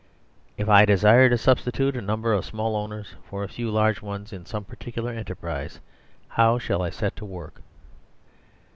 If 0.57 0.67
I 0.67 0.85
desire 0.85 1.29
to 1.29 1.37
substitute 1.37 1.95
a 1.95 2.01
number 2.01 2.33
of 2.33 2.43
small 2.43 2.75
owners 2.75 3.13
for 3.29 3.43
a 3.43 3.47
few 3.47 3.69
large 3.69 4.01
ones 4.01 4.33
in 4.33 4.47
some 4.47 4.63
particular 4.63 5.11
enterprise, 5.11 5.79
how 6.27 6.57
shall 6.57 6.81
I 6.81 6.89
set 6.89 7.15
to 7.17 7.25
work 7.25 7.61